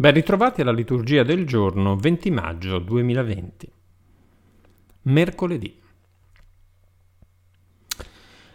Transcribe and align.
Ben 0.00 0.14
ritrovati 0.14 0.62
alla 0.62 0.72
liturgia 0.72 1.22
del 1.24 1.46
giorno 1.46 1.94
20 1.94 2.30
maggio 2.30 2.78
2020. 2.78 3.70
Mercoledì. 5.02 5.78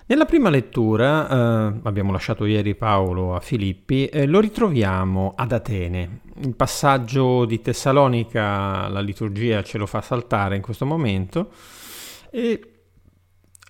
Nella 0.08 0.26
prima 0.26 0.50
lettura, 0.50 1.30
eh, 1.30 1.80
abbiamo 1.84 2.12
lasciato 2.12 2.46
ieri 2.46 2.74
Paolo 2.74 3.36
a 3.36 3.42
Filippi, 3.42 4.08
eh, 4.08 4.26
lo 4.26 4.40
ritroviamo 4.40 5.34
ad 5.36 5.52
Atene. 5.52 6.22
Il 6.38 6.56
passaggio 6.56 7.46
di 7.46 7.62
Tessalonica, 7.62 8.88
la 8.88 9.02
liturgia 9.02 9.62
ce 9.62 9.78
lo 9.78 9.86
fa 9.86 10.02
saltare 10.02 10.56
in 10.56 10.64
questo 10.64 10.88
momento, 10.88 11.52
e 12.32 12.72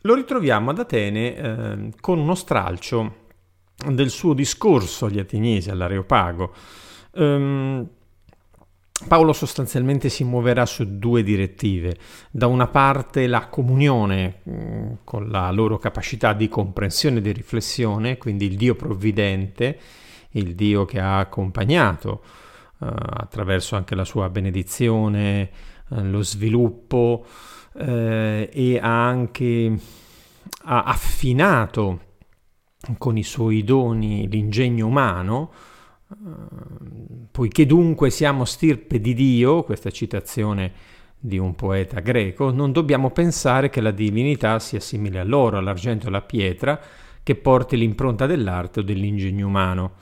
lo 0.04 0.14
ritroviamo 0.14 0.70
ad 0.70 0.80
Atene 0.80 1.36
eh, 1.36 1.92
con 2.00 2.20
uno 2.20 2.36
stralcio 2.36 3.16
del 3.86 4.10
suo 4.10 4.34
discorso 4.34 5.08
agli 5.08 5.20
ateniesi, 5.20 5.70
all'Areopago 5.70 6.54
Um, 7.16 7.88
Paolo 9.08 9.34
sostanzialmente 9.34 10.08
si 10.08 10.24
muoverà 10.24 10.66
su 10.66 10.98
due 10.98 11.22
direttive. 11.22 11.98
Da 12.32 12.48
una 12.48 12.68
parte 12.68 13.28
la 13.28 13.48
comunione 13.48 14.42
mm, 14.50 14.92
con 15.04 15.28
la 15.30 15.52
loro 15.52 15.78
capacità 15.78 16.32
di 16.32 16.48
comprensione 16.48 17.18
e 17.18 17.22
di 17.22 17.34
riflessione, 17.34 18.18
quindi 18.18 18.46
il 18.46 18.56
Dio 18.56 18.76
provvidente, 18.76 19.78
il 20.32 20.56
Dio 20.56 20.86
che 20.86 21.00
ha 21.00 21.20
accompagnato 21.20 22.24
uh, 22.80 22.88
attraverso 22.88 23.76
anche 23.76 23.96
la 23.96 24.06
sua 24.06 24.30
benedizione, 24.30 25.50
uh, 25.90 26.02
lo 26.02 26.24
sviluppo 26.24 27.26
uh, 27.74 27.80
e 27.80 28.80
ha 28.82 29.08
anche 29.08 29.78
ha 30.68 30.84
affinato 30.84 32.02
con 32.98 33.18
i 33.18 33.24
suoi 33.24 33.64
doni 33.64 34.28
l'ingegno 34.30 34.88
umano 34.88 35.52
poiché 37.32 37.66
dunque 37.66 38.10
siamo 38.10 38.46
stirpe 38.46 39.00
di 39.00 39.14
Dio, 39.14 39.64
questa 39.64 39.92
citazione 39.92 40.72
di 41.20 41.38
un 41.38 41.56
poeta 41.56 42.00
greco, 42.00 42.52
non 42.52 42.72
dobbiamo 42.72 43.12
pensare 43.12 43.70
che 43.70 43.82
la 43.82 43.92
divinità 43.92 44.60
sia 44.60 44.80
simile 44.80 45.20
all'oro, 45.20 45.58
all'argento 45.58 46.06
e 46.06 46.10
alla 46.10 46.22
pietra, 46.22 46.80
che 47.24 47.36
porti 47.36 47.78
l'impronta 47.78 48.26
dell'arte 48.26 48.82
o 48.82 48.84
dell'ingegno 48.84 49.48
umano 49.48 49.94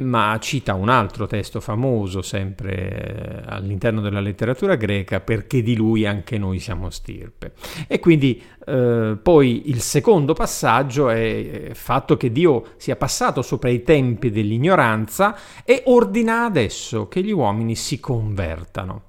ma 0.00 0.38
cita 0.40 0.74
un 0.74 0.88
altro 0.88 1.26
testo 1.26 1.60
famoso 1.60 2.22
sempre 2.22 3.42
eh, 3.42 3.42
all'interno 3.46 4.00
della 4.00 4.20
letteratura 4.20 4.76
greca 4.76 5.20
perché 5.20 5.62
di 5.62 5.74
lui 5.74 6.06
anche 6.06 6.38
noi 6.38 6.58
siamo 6.58 6.90
stirpe. 6.90 7.52
E 7.88 7.98
quindi 7.98 8.40
eh, 8.66 9.16
poi 9.20 9.68
il 9.70 9.80
secondo 9.80 10.32
passaggio 10.32 11.08
è 11.08 11.18
il 11.18 11.74
fatto 11.74 12.16
che 12.16 12.30
Dio 12.30 12.74
sia 12.76 12.96
passato 12.96 13.42
sopra 13.42 13.70
i 13.70 13.82
tempi 13.82 14.30
dell'ignoranza 14.30 15.36
e 15.64 15.82
ordina 15.86 16.44
adesso 16.44 17.08
che 17.08 17.22
gli 17.22 17.32
uomini 17.32 17.74
si 17.74 17.98
convertano. 17.98 19.04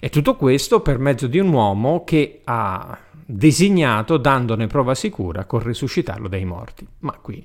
E 0.00 0.10
tutto 0.10 0.36
questo 0.36 0.80
per 0.80 0.98
mezzo 0.98 1.26
di 1.26 1.38
un 1.38 1.52
uomo 1.52 2.04
che 2.04 2.40
ha 2.44 2.98
designato 3.26 4.18
dandone 4.18 4.66
prova 4.66 4.94
sicura 4.94 5.44
col 5.44 5.62
risuscitarlo 5.62 6.28
dai 6.28 6.44
morti. 6.44 6.86
Ma 7.00 7.12
qui 7.12 7.44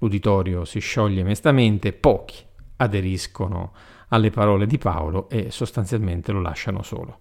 L'uditorio 0.00 0.64
si 0.64 0.80
scioglie 0.80 1.22
mestamente, 1.22 1.92
pochi 1.92 2.42
aderiscono 2.76 3.72
alle 4.08 4.30
parole 4.30 4.66
di 4.66 4.78
Paolo 4.78 5.28
e 5.28 5.50
sostanzialmente 5.50 6.32
lo 6.32 6.40
lasciano 6.40 6.82
solo. 6.82 7.18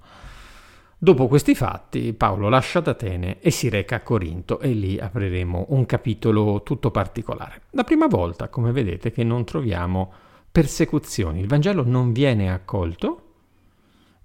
Dopo 0.98 1.28
questi 1.28 1.56
fatti 1.56 2.14
Paolo 2.14 2.50
lascia 2.50 2.80
Atene 2.80 3.40
e 3.40 3.52
si 3.52 3.70
reca 3.70 3.98
a 3.98 4.02
Corinto 4.02 4.60
e 4.60 4.70
lì 4.70 4.98
apriremo 4.98 5.68
un 5.70 5.86
capitolo 5.86 6.64
tutto 6.64 6.92
particolare. 6.92 7.62
La 7.72 7.84
prima 7.84 8.08
volta, 8.08 8.50
come 8.50 8.72
vedete, 8.72 9.12
che 9.12 9.24
non 9.24 9.46
troviamo 9.46 10.12
persecuzioni. 10.52 11.40
Il 11.40 11.48
Vangelo 11.48 11.86
non 11.86 12.12
viene 12.12 12.52
accolto 12.52 13.24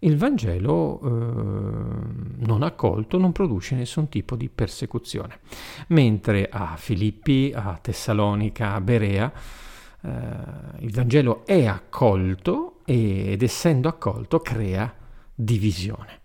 il 0.04 0.16
Vangelo 0.18 1.00
eh, 1.02 2.13
non 2.44 2.62
accolto 2.62 3.18
non 3.18 3.32
produce 3.32 3.74
nessun 3.74 4.08
tipo 4.08 4.36
di 4.36 4.48
persecuzione, 4.48 5.40
mentre 5.88 6.48
a 6.50 6.74
Filippi, 6.76 7.52
a 7.54 7.78
Tessalonica, 7.80 8.74
a 8.74 8.80
Berea, 8.80 9.32
eh, 10.02 10.10
il 10.80 10.92
Vangelo 10.92 11.44
è 11.46 11.66
accolto 11.66 12.80
ed 12.84 13.42
essendo 13.42 13.88
accolto 13.88 14.40
crea 14.40 14.92
divisione. 15.34 16.20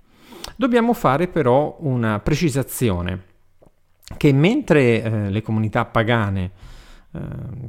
Dobbiamo 0.56 0.94
fare 0.94 1.28
però 1.28 1.78
una 1.80 2.20
precisazione 2.20 3.28
che 4.18 4.34
mentre 4.34 5.02
eh, 5.02 5.30
le 5.30 5.42
comunità 5.42 5.86
pagane, 5.86 6.52
eh, 7.12 7.20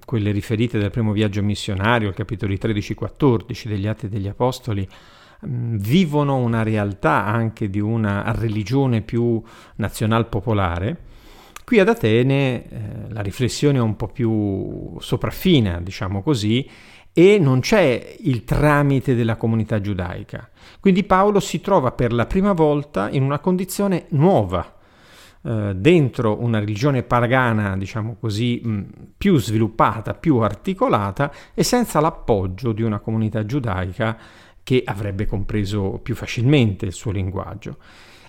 quelle 0.04 0.32
riferite 0.32 0.78
dal 0.78 0.90
primo 0.90 1.12
viaggio 1.12 1.42
missionario, 1.42 2.12
capitoli 2.12 2.58
13-14 2.60 3.68
degli 3.68 3.86
Atti 3.86 4.08
degli 4.08 4.28
Apostoli, 4.28 4.88
vivono 5.42 6.36
una 6.36 6.62
realtà 6.62 7.24
anche 7.24 7.70
di 7.70 7.80
una 7.80 8.32
religione 8.36 9.00
più 9.00 9.42
nazional 9.76 10.28
popolare. 10.28 11.08
Qui 11.64 11.78
ad 11.78 11.88
Atene 11.88 12.68
eh, 12.68 12.68
la 13.08 13.20
riflessione 13.20 13.78
è 13.78 13.80
un 13.80 13.96
po' 13.96 14.08
più 14.08 14.98
sopraffina, 14.98 15.80
diciamo 15.80 16.22
così, 16.22 16.68
e 17.12 17.38
non 17.38 17.60
c'è 17.60 18.16
il 18.20 18.44
tramite 18.44 19.14
della 19.14 19.36
comunità 19.36 19.80
giudaica. 19.80 20.48
Quindi 20.80 21.04
Paolo 21.04 21.40
si 21.40 21.60
trova 21.60 21.92
per 21.92 22.12
la 22.12 22.26
prima 22.26 22.52
volta 22.52 23.08
in 23.10 23.22
una 23.22 23.38
condizione 23.38 24.06
nuova, 24.10 24.78
eh, 25.42 25.72
dentro 25.74 26.42
una 26.42 26.58
religione 26.58 27.02
pagana, 27.02 27.76
diciamo 27.76 28.16
così, 28.20 28.60
mh, 28.62 28.86
più 29.16 29.38
sviluppata, 29.38 30.14
più 30.14 30.36
articolata 30.38 31.32
e 31.54 31.62
senza 31.62 32.00
l'appoggio 32.00 32.72
di 32.72 32.82
una 32.82 32.98
comunità 32.98 33.46
giudaica 33.46 34.18
che 34.62 34.82
avrebbe 34.84 35.26
compreso 35.26 35.98
più 36.02 36.14
facilmente 36.14 36.86
il 36.86 36.92
suo 36.92 37.10
linguaggio. 37.10 37.78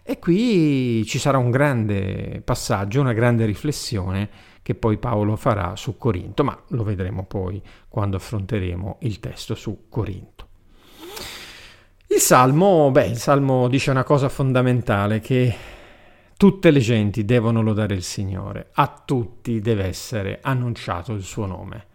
E 0.04 0.18
qui 0.20 1.06
ci 1.06 1.20
sarà 1.20 1.38
un 1.38 1.52
grande 1.52 2.42
passaggio, 2.44 3.02
una 3.02 3.14
grande 3.14 3.46
riflessione 3.46 4.30
che 4.64 4.76
poi 4.76 4.98
Paolo 4.98 5.36
farà 5.36 5.76
su 5.76 5.98
Corinto, 5.98 6.44
ma 6.44 6.60
lo 6.70 6.84
vedremo 6.84 7.24
poi 7.26 7.62
quando 7.88 8.18
affronteremo 8.18 8.98
il 9.02 9.20
testo 9.20 9.56
su 9.56 9.86
Corinto. 9.90 10.48
Il 12.08 12.20
Salmo, 12.20 12.92
beh, 12.92 13.08
il 13.08 13.18
Salmo 13.18 13.68
dice 13.68 13.90
una 13.90 14.04
cosa 14.04 14.28
fondamentale 14.28 15.20
che 15.20 15.56
tutte 16.36 16.72
le 16.72 16.80
genti 16.80 17.24
devono 17.24 17.62
lodare 17.62 17.94
il 17.94 18.04
Signore, 18.04 18.70
a 18.74 19.02
tutti 19.06 19.62
deve 19.62 19.86
essere 19.86 20.40
annunciato 20.42 21.14
il 21.14 21.24
suo 21.24 21.46
nome. 21.46 21.86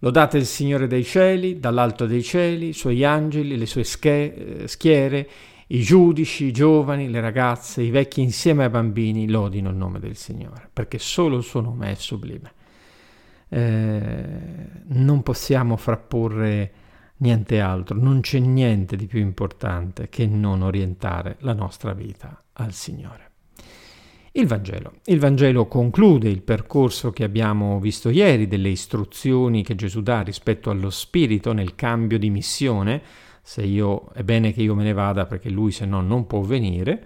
Lodate 0.00 0.38
il 0.38 0.46
Signore 0.46 0.86
dei 0.86 1.02
cieli, 1.02 1.58
dall'alto 1.58 2.06
dei 2.06 2.22
cieli, 2.22 2.68
i 2.68 2.72
suoi 2.72 3.04
angeli, 3.04 3.56
le 3.56 3.66
sue 3.66 3.82
eh, 3.82 4.68
schiere, 4.68 5.28
i 5.68 5.82
giudici, 5.82 6.44
i 6.44 6.52
giovani, 6.52 7.10
le 7.10 7.20
ragazze, 7.20 7.82
i 7.82 7.90
vecchi 7.90 8.20
insieme 8.20 8.64
ai 8.64 8.70
bambini 8.70 9.28
lodino 9.28 9.70
il 9.70 9.76
nome 9.76 9.98
del 9.98 10.16
Signore, 10.16 10.70
perché 10.72 10.98
solo 10.98 11.36
il 11.36 11.42
suo 11.42 11.60
nome 11.60 11.90
è 11.90 11.94
sublime. 11.94 12.52
Eh, 13.48 14.22
non 14.86 15.22
possiamo 15.22 15.76
frapporre 15.76 16.72
niente 17.16 17.60
altro, 17.60 17.96
non 17.96 18.20
c'è 18.20 18.38
niente 18.38 18.94
di 18.94 19.06
più 19.06 19.18
importante 19.18 20.08
che 20.08 20.26
non 20.26 20.62
orientare 20.62 21.36
la 21.40 21.54
nostra 21.54 21.92
vita 21.92 22.44
al 22.52 22.72
Signore. 22.72 23.27
Il 24.38 24.46
Vangelo. 24.46 24.92
Il 25.06 25.18
Vangelo 25.18 25.66
conclude 25.66 26.28
il 26.28 26.42
percorso 26.42 27.10
che 27.10 27.24
abbiamo 27.24 27.80
visto 27.80 28.08
ieri 28.08 28.46
delle 28.46 28.68
istruzioni 28.68 29.64
che 29.64 29.74
Gesù 29.74 30.00
dà 30.00 30.20
rispetto 30.20 30.70
allo 30.70 30.90
Spirito 30.90 31.52
nel 31.52 31.74
cambio 31.74 32.20
di 32.20 32.30
missione, 32.30 33.02
se 33.42 33.62
io 33.62 34.10
è 34.14 34.22
bene 34.22 34.52
che 34.52 34.62
io 34.62 34.76
me 34.76 34.84
ne 34.84 34.92
vada 34.92 35.26
perché 35.26 35.50
lui 35.50 35.72
se 35.72 35.86
no 35.86 36.02
non 36.02 36.28
può 36.28 36.40
venire, 36.42 37.04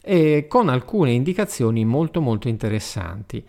e 0.00 0.46
con 0.48 0.70
alcune 0.70 1.12
indicazioni 1.12 1.84
molto 1.84 2.22
molto 2.22 2.48
interessanti. 2.48 3.44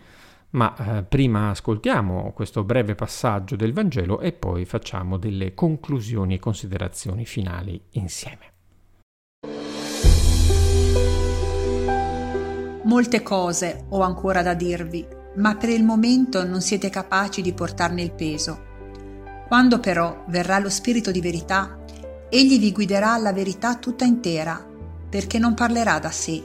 Ma 0.50 0.98
eh, 0.98 1.02
prima 1.02 1.48
ascoltiamo 1.48 2.32
questo 2.34 2.64
breve 2.64 2.94
passaggio 2.94 3.56
del 3.56 3.72
Vangelo 3.72 4.20
e 4.20 4.32
poi 4.32 4.66
facciamo 4.66 5.16
delle 5.16 5.54
conclusioni 5.54 6.34
e 6.34 6.38
considerazioni 6.38 7.24
finali 7.24 7.80
insieme. 7.92 8.51
Molte 12.92 13.22
cose 13.22 13.86
ho 13.88 14.02
ancora 14.02 14.42
da 14.42 14.52
dirvi, 14.52 15.02
ma 15.36 15.56
per 15.56 15.70
il 15.70 15.82
momento 15.82 16.44
non 16.44 16.60
siete 16.60 16.90
capaci 16.90 17.40
di 17.40 17.54
portarne 17.54 18.02
il 18.02 18.12
peso. 18.12 18.64
Quando 19.48 19.80
però 19.80 20.24
verrà 20.28 20.58
lo 20.58 20.68
Spirito 20.68 21.10
di 21.10 21.22
verità, 21.22 21.78
egli 22.28 22.58
vi 22.58 22.70
guiderà 22.70 23.14
alla 23.14 23.32
verità 23.32 23.76
tutta 23.76 24.04
intera, 24.04 24.62
perché 25.08 25.38
non 25.38 25.54
parlerà 25.54 25.98
da 26.00 26.10
sé, 26.10 26.44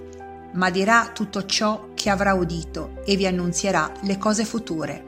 ma 0.54 0.70
dirà 0.70 1.10
tutto 1.14 1.46
ciò 1.46 1.90
che 1.94 2.10
avrà 2.10 2.34
udito 2.34 3.02
e 3.04 3.18
vi 3.18 3.28
annunzierà 3.28 3.92
le 4.04 4.18
cose 4.18 4.46
future. 4.46 5.04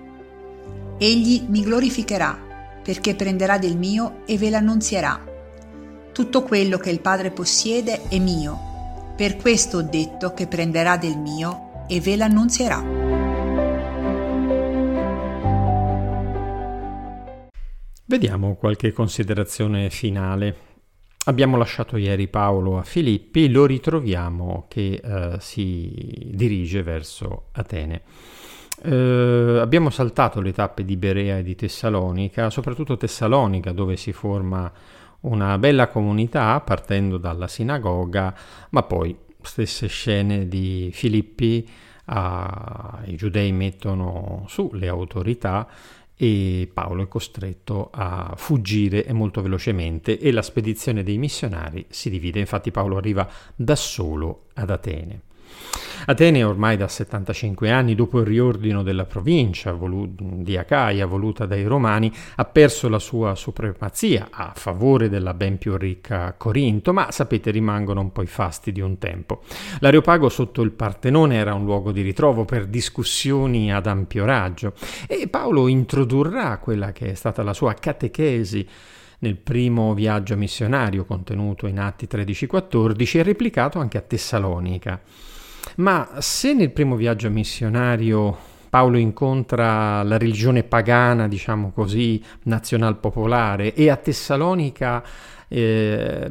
Egli 0.98 1.46
mi 1.48 1.62
glorificherà, 1.62 2.38
perché 2.84 3.16
prenderà 3.16 3.58
del 3.58 3.78
mio 3.78 4.24
e 4.26 4.38
ve 4.38 4.50
l'annunzierà. 4.50 5.24
Tutto 6.12 6.44
quello 6.44 6.78
che 6.80 6.90
il 6.90 7.00
Padre 7.00 7.32
possiede 7.32 8.10
è 8.10 8.20
mio 8.20 8.68
per 9.20 9.36
questo 9.36 9.80
ho 9.80 9.82
detto 9.82 10.34
che 10.34 10.48
prenderà 10.48 10.96
del 10.96 11.18
mio 11.18 11.84
e 11.90 12.00
ve 12.00 12.16
l'annunzierà. 12.16 12.82
Vediamo 18.06 18.56
qualche 18.56 18.94
considerazione 18.94 19.90
finale. 19.90 20.56
Abbiamo 21.26 21.58
lasciato 21.58 21.98
ieri 21.98 22.30
Paolo 22.30 22.78
a 22.78 22.84
Filippi, 22.84 23.50
lo 23.50 23.66
ritroviamo 23.66 24.68
che 24.70 25.02
eh, 25.04 25.36
si 25.42 26.32
dirige 26.32 26.82
verso 26.82 27.48
Atene. 27.52 28.04
Eh, 28.82 29.58
abbiamo 29.60 29.90
saltato 29.90 30.40
le 30.40 30.54
tappe 30.54 30.86
di 30.86 30.96
Berea 30.96 31.40
e 31.40 31.44
di 31.44 31.56
Tessalonica, 31.56 32.50
soprattutto 32.50 32.96
Tessalonica 32.96 33.74
dove 33.74 33.98
si 33.98 34.14
forma 34.14 34.72
una 35.22 35.58
bella 35.58 35.88
comunità 35.88 36.60
partendo 36.62 37.18
dalla 37.18 37.48
sinagoga, 37.48 38.36
ma 38.70 38.84
poi 38.84 39.18
stesse 39.42 39.88
scene 39.88 40.48
di 40.48 40.90
Filippi, 40.94 41.68
ah, 42.06 43.02
i 43.06 43.16
giudei 43.16 43.52
mettono 43.52 44.46
su 44.48 44.70
le 44.74 44.88
autorità 44.88 45.68
e 46.16 46.70
Paolo 46.74 47.04
è 47.04 47.08
costretto 47.08 47.90
a 47.94 48.34
fuggire 48.36 49.06
e 49.06 49.14
molto 49.14 49.42
velocemente 49.42 50.20
e 50.20 50.32
la 50.32 50.42
spedizione 50.42 51.02
dei 51.04 51.18
missionari 51.18 51.86
si 51.90 52.10
divide, 52.10 52.40
infatti 52.40 52.72
Paolo 52.72 52.98
arriva 52.98 53.30
da 53.56 53.76
solo 53.76 54.48
ad 54.56 54.70
Atene. 54.70 55.22
Atene 56.06 56.44
ormai 56.44 56.78
da 56.78 56.88
75 56.88 57.70
anni, 57.70 57.94
dopo 57.94 58.20
il 58.20 58.26
riordino 58.26 58.82
della 58.82 59.06
provincia 59.06 59.74
volu- 59.74 60.10
di 60.42 60.58
Acaia 60.58 61.06
voluta 61.06 61.46
dai 61.46 61.66
Romani, 61.66 62.12
ha 62.36 62.46
perso 62.46 62.90
la 62.90 63.00
sua 63.00 63.36
supremazia 63.36 64.30
a 64.32 64.54
favore 64.56 65.10
della 65.10 65.34
ben 65.34 65.58
più 65.58 65.78
ricca 65.78 66.34
Corinto, 66.38 66.94
ma 66.94 67.12
sapete 67.12 67.52
rimangono 67.52 68.02
un 68.02 68.12
po' 68.12 68.24
i 68.24 68.28
fasti 68.28 68.72
di 68.72 68.82
un 68.82 68.98
tempo. 68.98 69.44
L'Areopago 69.80 70.30
sotto 70.30 70.62
il 70.62 70.72
Partenone 70.72 71.36
era 71.36 71.54
un 71.54 71.66
luogo 71.66 71.92
di 71.92 72.02
ritrovo 72.02 72.46
per 72.46 72.66
discussioni 72.66 73.72
ad 73.72 73.86
ampio 73.86 74.26
raggio 74.26 74.74
e 75.06 75.28
Paolo 75.28 75.68
introdurrà 75.68 76.58
quella 76.58 76.92
che 76.92 77.12
è 77.12 77.14
stata 77.14 77.44
la 77.44 77.54
sua 77.54 77.74
catechesi 77.74 78.68
nel 79.20 79.36
primo 79.36 79.94
viaggio 79.94 80.36
missionario 80.38 81.06
contenuto 81.06 81.68
in 81.68 81.80
Atti 81.80 82.08
13-14 82.10 83.18
e 83.18 83.24
replicato 83.24 83.80
anche 83.80 83.98
a 83.98 84.02
Tessalonica. 84.02 85.02
Ma 85.78 86.10
se 86.20 86.54
nel 86.54 86.72
primo 86.72 86.96
viaggio 86.96 87.30
missionario 87.30 88.38
Paolo 88.70 88.98
incontra 88.98 90.04
la 90.04 90.18
religione 90.18 90.64
pagana, 90.64 91.28
diciamo 91.28 91.72
così, 91.72 92.22
nazional 92.44 92.98
popolare, 92.98 93.74
e 93.74 93.90
a 93.90 93.96
Tessalonica 93.96 95.04
eh, 95.48 96.30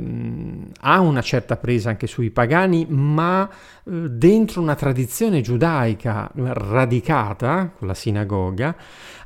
ha 0.81 1.01
una 1.01 1.21
certa 1.21 1.57
presa 1.57 1.91
anche 1.91 2.07
sui 2.07 2.31
pagani, 2.31 2.87
ma 2.89 3.49
eh, 3.49 3.91
dentro 4.11 4.61
una 4.61 4.77
tradizione 4.77 5.41
giudaica 5.41 6.31
radicata, 6.35 7.73
con 7.77 7.89
la 7.89 7.95
sinagoga, 7.95 8.77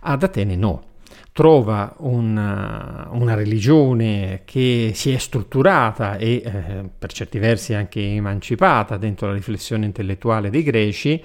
ad 0.01 0.23
Atene 0.23 0.57
no 0.57 0.91
trova 1.33 1.95
una, 1.99 3.09
una, 3.13 3.35
religione 3.35 4.43
che 4.45 4.93
si 4.95 5.13
è 5.13 5.17
strutturata 5.17 6.17
e 6.17 6.43
eh, 6.45 6.91
per 6.99 7.11
certi 7.11 7.39
versi 7.39 7.73
anche 7.73 8.01
emancipata 8.01 8.99
dentro 8.99 9.29
la 9.29 9.33
riflessione 9.33 9.87
intellettuale 9.87 10.51
dei 10.51 10.63
greci 10.63 11.23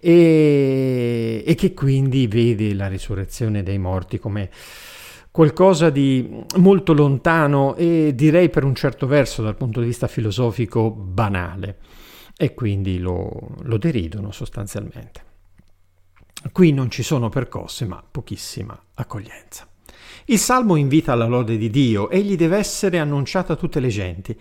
e, 0.00 1.44
e 1.46 1.54
che 1.54 1.74
quindi 1.74 2.26
vede 2.26 2.74
la 2.74 2.88
risurrezione 2.88 3.62
dei 3.62 3.78
morti 3.78 4.18
come 4.18 4.50
qualcosa 5.30 5.90
di 5.90 6.28
molto 6.56 6.92
lontano 6.92 7.76
e 7.76 8.12
direi 8.16 8.48
per 8.48 8.64
un 8.64 8.74
certo 8.74 9.06
verso 9.06 9.42
dal 9.42 9.56
punto 9.56 9.78
di 9.80 9.86
vista 9.86 10.08
filosofico 10.08 10.90
banale 10.90 11.76
e 12.36 12.52
quindi 12.52 12.98
lo, 12.98 13.30
lo 13.62 13.78
deridono 13.78 14.32
sostanzialmente. 14.32 15.25
Qui 16.52 16.72
non 16.72 16.90
ci 16.90 17.02
sono 17.02 17.28
percosse, 17.28 17.86
ma 17.86 18.02
pochissima 18.08 18.78
accoglienza. 18.94 19.66
Il 20.26 20.38
salmo 20.38 20.74
invita 20.76 21.12
alla 21.12 21.26
lode 21.26 21.56
di 21.56 21.70
Dio, 21.70 22.10
egli 22.10 22.36
deve 22.36 22.56
essere 22.56 22.98
annunciato 22.98 23.52
a 23.52 23.56
tutte 23.56 23.78
le 23.78 23.88
genti. 23.88 24.36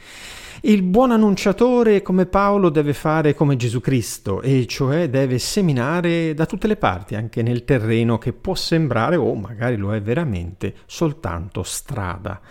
Il 0.62 0.82
buon 0.82 1.12
annunciatore 1.12 2.02
come 2.02 2.26
Paolo 2.26 2.70
deve 2.70 2.94
fare 2.94 3.36
come 3.36 3.56
Gesù 3.56 3.82
Cristo, 3.82 4.42
e 4.42 4.66
cioè 4.66 5.10
deve 5.10 5.38
seminare 5.38 6.34
da 6.34 6.48
tutte 6.48 6.66
le 6.66 6.76
parti, 6.76 7.14
anche 7.14 7.44
nel 7.44 7.66
terreno 7.66 8.18
che 8.18 8.34
può 8.34 8.56
sembrare, 8.56 9.16
o 9.16 9.36
magari 9.36 9.76
lo 9.76 9.94
è 9.94 10.02
veramente, 10.02 10.74
soltanto 10.88 11.62
strada. 11.62 12.42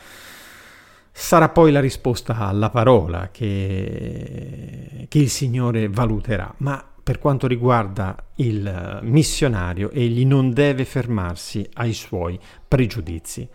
Sarà 1.11 1.49
poi 1.49 1.73
la 1.73 1.81
risposta 1.81 2.37
alla 2.37 2.71
parola 2.71 3.31
che, 3.33 5.07
che 5.09 5.19
il 5.19 5.31
Signore 5.31 5.89
valuterà, 5.89 6.55
ma 6.59 6.94
per 7.05 7.19
quanto 7.19 7.47
riguarda 7.47 8.17
il 8.37 9.01
missionario, 9.03 9.91
egli 9.91 10.25
non 10.25 10.53
deve 10.55 10.87
fermarsi 10.87 11.69
ai 11.75 11.93
suoi 11.93 12.39
pregiudizi. 12.67 13.47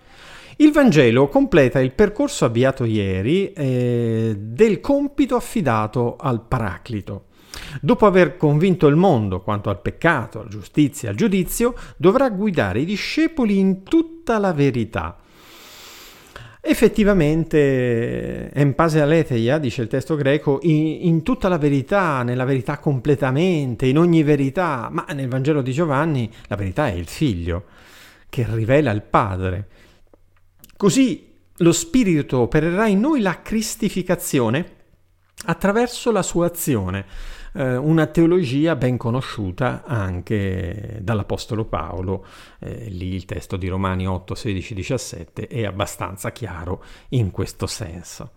Il 0.57 0.71
Vangelo 0.71 1.27
completa 1.29 1.79
il 1.79 1.93
percorso 1.93 2.45
avviato 2.45 2.83
ieri 2.83 3.51
eh, 3.53 4.35
del 4.37 4.79
compito 4.79 5.35
affidato 5.35 6.15
al 6.17 6.45
Paraclito. 6.45 7.25
Dopo 7.81 8.05
aver 8.05 8.37
convinto 8.37 8.85
il 8.85 8.95
mondo 8.95 9.41
quanto 9.41 9.71
al 9.71 9.81
peccato, 9.81 10.41
alla 10.41 10.49
giustizia 10.49 11.07
e 11.07 11.11
al 11.11 11.17
giudizio, 11.17 11.73
dovrà 11.97 12.29
guidare 12.29 12.81
i 12.81 12.85
discepoli 12.85 13.57
in 13.57 13.81
tutta 13.81 14.37
la 14.37 14.53
verità 14.53 15.17
Effettivamente, 16.61 18.51
empase 18.51 18.99
aletheia, 18.99 19.57
dice 19.59 19.81
il 19.81 19.87
testo 19.87 20.15
greco, 20.15 20.59
in, 20.63 21.07
in, 21.07 21.23
tutta 21.23 21.47
la 21.47 21.57
verità, 21.57 22.21
nella 22.23 22.43
verità 22.43 22.79
completamente, 22.79 23.85
in 23.85 23.97
ogni 23.97 24.23
verità, 24.23 24.89
ma 24.91 25.05
nel 25.13 25.29
Vangelo 25.29 25.61
di 25.61 25.71
Giovanni 25.71 26.29
la 26.47 26.57
verità 26.57 26.87
è 26.87 26.91
il 26.91 27.07
figlio 27.07 27.65
che 28.27 28.45
rivela 28.49 28.91
il 28.91 29.03
Padre. 29.03 29.67
Così 30.75 31.33
lo 31.57 31.71
Spirito 31.71 32.39
opererà 32.39 32.87
in 32.87 32.99
noi 32.99 33.21
la 33.21 33.41
cristificazione 33.41 34.75
attraverso 35.45 36.11
la 36.11 36.21
sua 36.21 36.47
azione 36.47 37.05
eh, 37.53 37.75
una 37.75 38.05
teologia 38.07 38.75
ben 38.75 38.97
conosciuta 38.97 39.83
anche 39.85 40.99
dall'Apostolo 41.01 41.65
Paolo. 41.65 42.25
Eh, 42.59 42.85
lì 42.89 43.13
il 43.13 43.25
testo 43.25 43.57
di 43.57 43.67
Romani 43.67 44.07
8, 44.07 44.35
16, 44.35 44.73
17 44.73 45.47
è 45.47 45.65
abbastanza 45.65 46.31
chiaro 46.31 46.83
in 47.09 47.31
questo 47.31 47.67
senso. 47.67 48.31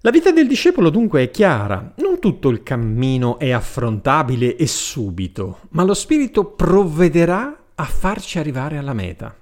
La 0.00 0.10
vita 0.10 0.30
del 0.32 0.46
discepolo 0.46 0.90
dunque 0.90 1.22
è 1.22 1.30
chiara, 1.30 1.94
non 1.96 2.18
tutto 2.18 2.50
il 2.50 2.62
cammino 2.62 3.38
è 3.38 3.52
affrontabile 3.52 4.54
e 4.56 4.66
subito, 4.66 5.60
ma 5.70 5.82
lo 5.82 5.94
Spirito 5.94 6.44
provvederà 6.44 7.56
a 7.74 7.84
farci 7.84 8.38
arrivare 8.38 8.76
alla 8.76 8.92
meta. 8.92 9.34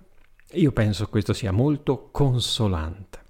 Io 0.52 0.70
penso 0.70 1.08
questo 1.08 1.32
sia 1.32 1.50
molto 1.50 2.10
consolante. 2.12 3.21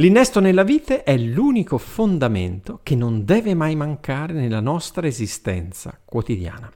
L'innesto 0.00 0.38
nella 0.38 0.62
vite 0.62 1.02
è 1.02 1.16
l'unico 1.16 1.76
fondamento 1.76 2.78
che 2.84 2.94
non 2.94 3.24
deve 3.24 3.54
mai 3.54 3.74
mancare 3.74 4.32
nella 4.32 4.60
nostra 4.60 5.08
esistenza 5.08 5.98
quotidiana. 6.04 6.70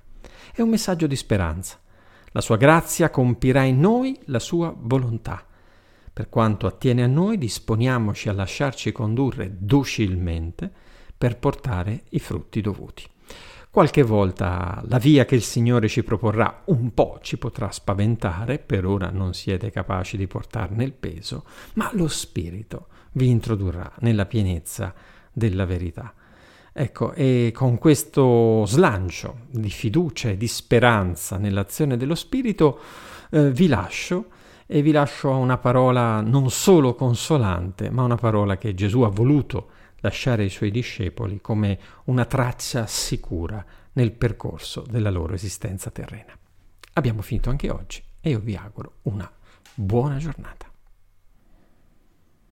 È 0.53 0.61
un 0.61 0.69
messaggio 0.69 1.07
di 1.07 1.15
speranza. 1.15 1.79
La 2.33 2.41
sua 2.41 2.57
grazia 2.57 3.11
compirà 3.11 3.63
in 3.63 3.79
noi 3.79 4.19
la 4.25 4.41
sua 4.41 4.75
volontà. 4.77 5.47
Per 6.13 6.29
quanto 6.29 6.67
attiene 6.67 7.05
a 7.05 7.07
noi, 7.07 7.39
disponiamoci 7.39 8.29
a 8.29 8.33
lasciarci 8.33 8.91
condurre 8.91 9.55
docilmente 9.57 10.69
per 11.17 11.39
portare 11.39 12.03
i 12.09 12.19
frutti 12.19 12.61
dovuti. 12.61 13.05
Qualche 13.71 14.03
volta 14.03 14.83
la 14.89 14.99
via 14.99 15.25
che 15.27 15.37
il 15.37 15.43
Signore 15.43 15.87
ci 15.87 16.03
proporrà 16.03 16.63
un 16.67 16.93
po' 16.93 17.21
ci 17.23 17.39
potrà 17.39 17.71
spaventare, 17.71 18.59
per 18.59 18.85
ora 18.85 19.11
non 19.11 19.33
siete 19.33 19.71
capaci 19.71 20.17
di 20.17 20.27
portarne 20.27 20.83
il 20.83 20.93
peso, 20.93 21.45
ma 21.75 21.89
lo 21.93 22.09
Spirito 22.09 22.89
vi 23.13 23.29
introdurrà 23.29 23.91
nella 24.01 24.27
pienezza 24.27 24.95
della 25.33 25.65
verità. 25.65 26.15
Ecco, 26.75 27.13
e 27.13 27.53
con 27.55 27.77
questo 27.77 28.65
slancio 28.65 29.41
di 29.51 29.69
fiducia 29.69 30.31
e 30.31 30.37
di 30.39 30.49
speranza 30.49 31.37
nell'azione 31.37 31.99
dello 31.99 32.15
Spirito 32.15 32.81
eh, 33.31 33.51
vi 33.51 33.67
lascio 33.67 34.27
e 34.67 34.81
vi 34.81 34.91
lascio 34.91 35.31
una 35.31 35.59
parola 35.59 36.23
non 36.23 36.51
solo 36.51 36.95
consolante, 36.95 37.91
ma 37.91 38.05
una 38.05 38.17
parola 38.17 38.57
che 38.57 38.75
Gesù 38.75 39.03
ha 39.03 39.11
voluto 39.11 39.69
lasciare 39.97 40.45
ai 40.45 40.49
suoi 40.49 40.71
discepoli 40.71 41.41
come 41.43 41.79
una 42.05 42.25
traccia 42.25 42.87
sicura 42.87 43.63
nel 43.93 44.13
percorso 44.13 44.83
della 44.89 45.11
loro 45.11 45.35
esistenza 45.35 45.91
terrena. 45.91 46.33
Abbiamo 46.95 47.21
finito 47.21 47.51
anche 47.51 47.71
oggi 47.71 48.03
e 48.21 48.31
io 48.31 48.41
vi 48.41 48.57
auguro 48.57 48.95
una 49.03 49.31
buona 49.75 50.17
giornata. 50.17 50.72